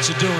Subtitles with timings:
[0.00, 0.39] what you're doing.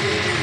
[0.00, 0.39] Scream.